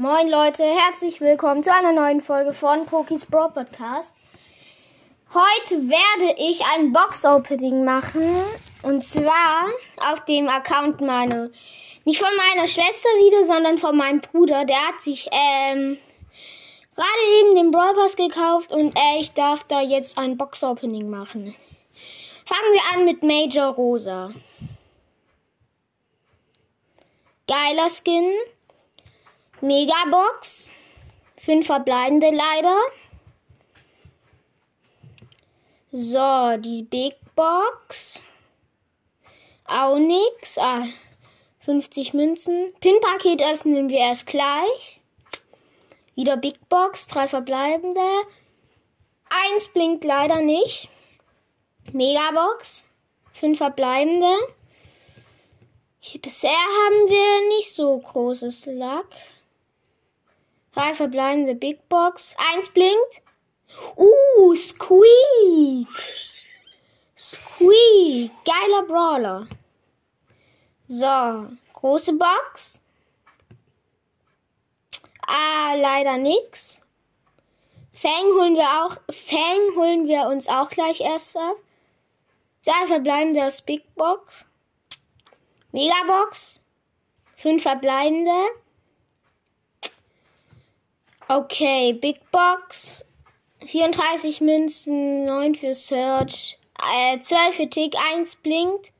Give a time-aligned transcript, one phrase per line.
[0.00, 4.14] Moin Leute, herzlich willkommen zu einer neuen Folge von Pokis Bro Podcast.
[5.34, 8.22] Heute werde ich ein Box-Opening machen.
[8.82, 9.66] Und zwar
[9.98, 11.52] auf dem Account meine,
[12.06, 14.64] nicht von meiner Schwester wieder, sondern von meinem Bruder.
[14.64, 15.98] Der hat sich ähm,
[16.96, 21.54] gerade eben den Brawl Pass gekauft und äh, ich darf da jetzt ein Box-Opening machen.
[22.46, 24.30] Fangen wir an mit Major Rosa.
[27.46, 28.32] Geiler Skin.
[29.60, 30.70] Megabox.
[31.38, 32.78] Fünf verbleibende leider.
[35.92, 38.22] So, die Big Box.
[39.66, 40.56] Auch nix.
[40.58, 40.84] Ah,
[41.64, 42.72] 50 Münzen.
[42.80, 45.00] Pin-Paket öffnen wir erst gleich.
[46.14, 48.00] Wieder Big Box, drei verbleibende.
[49.28, 50.88] Eins blinkt leider nicht.
[51.92, 52.84] Megabox,
[53.32, 54.32] fünf verbleibende.
[56.20, 59.08] Bisher haben wir nicht so großes Luck.
[60.72, 62.34] Drei verbleibende Big Box.
[62.52, 63.22] Eins blinkt.
[63.96, 65.88] Uh, Squeak.
[67.16, 68.32] Squeak.
[68.44, 69.46] Geiler Brawler.
[70.86, 72.80] So, große Box.
[75.26, 76.80] Ah, leider nix.
[77.92, 81.56] Fang holen wir auch, Fang holen wir uns auch gleich erst ab.
[82.62, 84.44] Zwei verbleibende aus Big Box.
[85.72, 86.60] Megabox.
[87.36, 88.32] Fünf verbleibende.
[91.32, 93.04] Okay, Big Box.
[93.64, 98.90] 34 Münzen, 9 für Search, äh, 12 für Tick, 1 blinkt.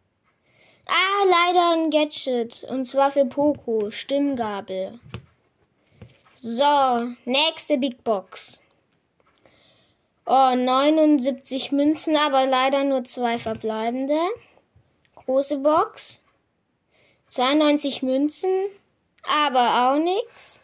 [0.87, 2.63] Ah, leider ein Gadget.
[2.63, 3.91] Und zwar für Poco.
[3.91, 5.01] Stimmgabel.
[6.37, 8.61] So, nächste Big Box.
[10.25, 14.21] Oh, 79 Münzen, aber leider nur zwei verbleibende.
[15.17, 16.21] Große Box.
[17.31, 18.67] 92 Münzen,
[19.25, 20.61] aber auch nichts.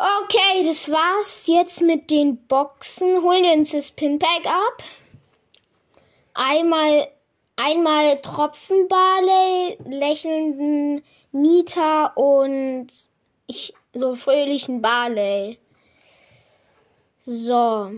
[0.00, 3.20] Okay, das war's jetzt mit den Boxen.
[3.20, 4.84] Holen wir uns das Pinpack ab.
[6.34, 7.08] Einmal,
[7.56, 12.86] einmal Tropfenbarley, lächelnden Nita und
[13.48, 15.58] ich, so fröhlichen Barley.
[17.26, 17.90] So.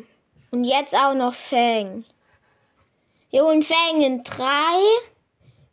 [0.53, 2.06] Und jetzt auch noch Fang.
[3.28, 4.47] Wir holen Fang in 3,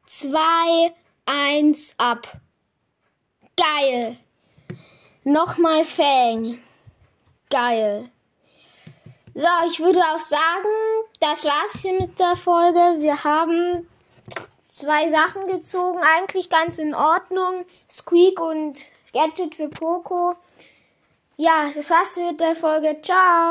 [0.08, 0.94] 2,
[1.26, 2.28] 1 ab.
[3.56, 4.18] Geil.
[5.30, 6.58] Nochmal Fang.
[7.50, 8.10] Geil.
[9.36, 10.70] So, ich würde auch sagen,
[11.20, 13.02] das war's hier mit der Folge.
[13.02, 13.86] Wir haben
[14.70, 17.66] zwei Sachen gezogen, eigentlich ganz in Ordnung.
[17.92, 18.78] Squeak und
[19.12, 20.36] Gadget für Poco.
[21.36, 22.98] Ja, das war's mit der Folge.
[23.02, 23.18] Ciao.